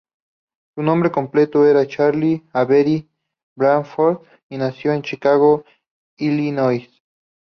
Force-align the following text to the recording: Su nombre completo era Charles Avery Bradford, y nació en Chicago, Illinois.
Su 0.73 0.81
nombre 0.81 1.11
completo 1.11 1.63
era 1.63 1.85
Charles 1.85 2.41
Avery 2.53 3.07
Bradford, 3.55 4.23
y 4.49 4.57
nació 4.57 4.93
en 4.93 5.03
Chicago, 5.03 5.63
Illinois. 6.17 6.89